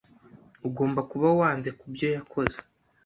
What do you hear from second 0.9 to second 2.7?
kuba wanze kubyo yakoze.